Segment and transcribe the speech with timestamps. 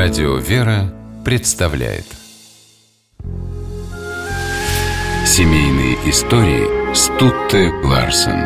[0.00, 2.04] Радио «Вера» представляет
[5.26, 8.38] Семейные истории Стутте Ларсен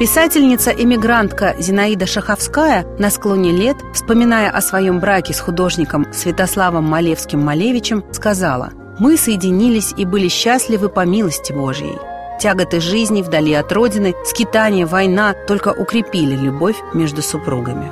[0.00, 8.72] Писательница-эмигрантка Зинаида Шаховская на склоне лет, вспоминая о своем браке с художником Святославом Малевским-Малевичем, сказала
[8.98, 12.13] «Мы соединились и были счастливы по милости Божьей».
[12.40, 17.90] Тяготы жизни вдали от родины, скитания, война только укрепили любовь между супругами.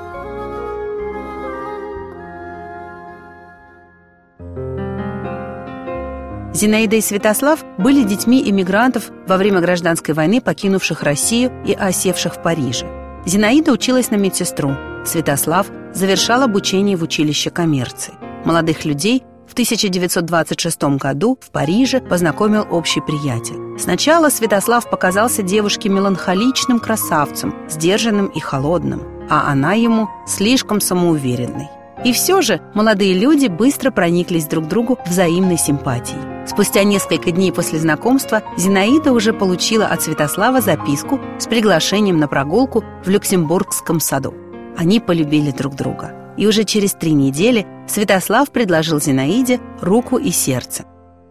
[6.55, 12.43] Зинаида и Святослав были детьми иммигрантов во время гражданской войны, покинувших Россию и осевших в
[12.43, 12.87] Париже.
[13.25, 18.15] Зинаида училась на медсестру, Святослав завершал обучение в училище коммерции.
[18.45, 23.79] Молодых людей в 1926 году в Париже познакомил общий приятель.
[23.79, 31.69] Сначала Святослав показался девушке меланхоличным красавцем, сдержанным и холодным, а она ему слишком самоуверенной.
[32.03, 36.47] И все же молодые люди быстро прониклись друг другу взаимной симпатией.
[36.47, 42.83] Спустя несколько дней после знакомства Зинаида уже получила от Святослава записку с приглашением на прогулку
[43.05, 44.33] в Люксембургском саду.
[44.79, 50.85] Они полюбили друг друга– и уже через три недели Святослав предложил Зинаиде руку и сердце.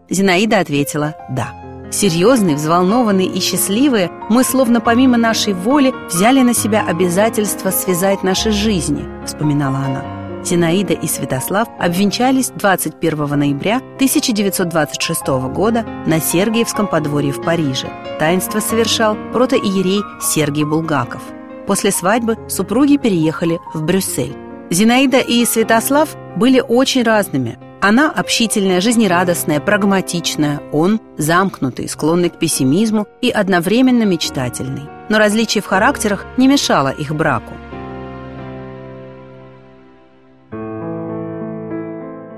[0.09, 1.53] Зинаида ответила «да».
[1.91, 8.52] Серьезные, взволнованные и счастливые, мы словно помимо нашей воли взяли на себя обязательство связать наши
[8.52, 10.22] жизни, вспоминала она.
[10.44, 17.89] Зинаида и Святослав обвенчались 21 ноября 1926 года на Сергиевском подворье в Париже.
[18.19, 21.22] Таинство совершал протоиерей Сергий Булгаков.
[21.67, 24.35] После свадьбы супруги переехали в Брюссель.
[24.72, 27.59] Зинаида и Святослав были очень разными.
[27.81, 34.83] Она общительная, жизнерадостная, прагматичная, он замкнутый, склонный к пессимизму и одновременно мечтательный.
[35.09, 37.53] Но различие в характерах не мешало их браку.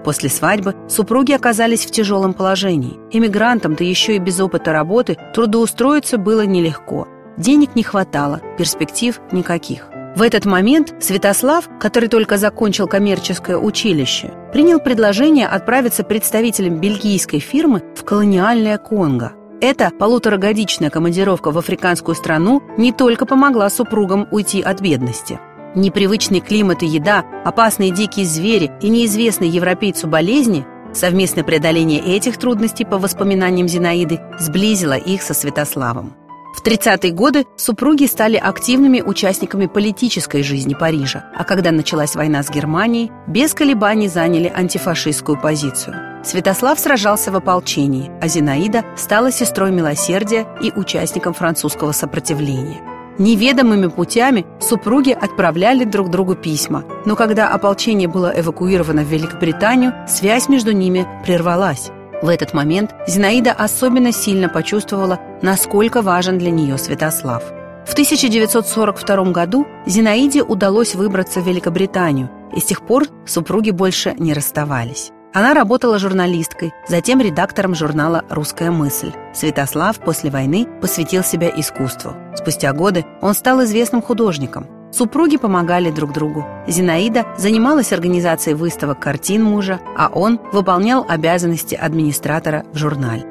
[0.03, 2.97] После свадьбы супруги оказались в тяжелом положении.
[3.11, 7.07] Иммигрантам, да еще и без опыта работы, трудоустроиться было нелегко.
[7.37, 9.92] Денег не хватало, перспектив никаких.
[10.15, 17.81] В этот момент Святослав, который только закончил коммерческое училище, принял предложение отправиться представителем бельгийской фирмы
[17.95, 19.33] в колониальное Конго.
[19.59, 25.39] Эта полуторагодичная командировка в африканскую страну не только помогла супругам уйти от бедности.
[25.73, 32.85] Непривычный климат и еда, опасные дикие звери и неизвестные европейцу болезни Совместное преодоление этих трудностей,
[32.85, 36.15] по воспоминаниям Зинаиды, сблизило их со Святославом.
[36.53, 42.51] В 30-е годы супруги стали активными участниками политической жизни Парижа, а когда началась война с
[42.51, 45.95] Германией, без колебаний заняли антифашистскую позицию.
[46.23, 52.81] Святослав сражался в ополчении, а Зинаида стала сестрой милосердия и участником французского сопротивления.
[53.17, 60.49] Неведомыми путями супруги отправляли друг другу письма, но когда ополчение было эвакуировано в Великобританию, связь
[60.49, 61.91] между ними прервалась.
[62.23, 67.43] В этот момент Зинаида особенно сильно почувствовала, насколько важен для нее Святослав.
[67.85, 74.33] В 1942 году Зинаиде удалось выбраться в Великобританию, и с тех пор супруги больше не
[74.33, 75.11] расставались.
[75.33, 79.11] Она работала журналисткой, затем редактором журнала «Русская мысль».
[79.33, 82.13] Святослав после войны посвятил себя искусству.
[82.37, 84.65] Спустя годы он стал известным художником.
[84.93, 86.45] Супруги помогали друг другу.
[86.67, 93.23] Зинаида занималась организацией выставок картин мужа, а он выполнял обязанности администратора в журнале.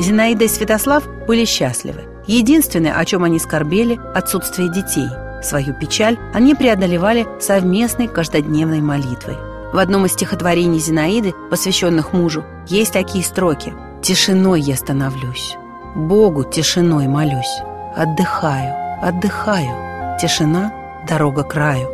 [0.00, 2.02] Зинаида и Святослав были счастливы.
[2.26, 5.08] Единственное, о чем они скорбели– отсутствие детей.
[5.42, 9.36] Свою печаль они преодолевали совместной каждодневной молитвой.
[9.74, 15.56] В одном из стихотворений Зинаиды, посвященных мужу, есть такие строки «Тишиной я становлюсь,
[15.94, 17.62] Богу тишиной молюсь.
[17.94, 20.18] Отдыхаю, отдыхаю.
[20.20, 20.72] Тишина–
[21.08, 21.88] дорога к краю.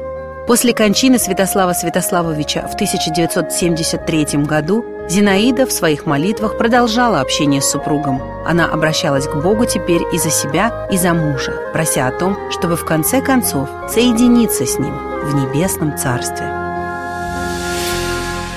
[0.46, 8.22] После кончины Святослава Святославовича в 1973 году Зинаида в своих молитвах продолжала общение с супругом.
[8.47, 12.76] Она обращалась к Богу теперь и за себя, и за мужа, прося о том, чтобы
[12.76, 16.46] в конце концов соединиться с ним в небесном царстве.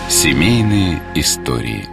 [0.09, 1.89] Семейные истории